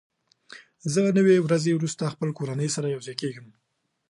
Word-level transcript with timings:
زه 0.93 0.99
نوي 1.17 1.37
ورځې 1.41 1.71
وروسته 1.75 2.11
خپلې 2.13 2.31
کورنۍ 2.37 2.69
سره 2.75 2.93
یوځای 2.95 3.15
کېږم. 3.21 3.47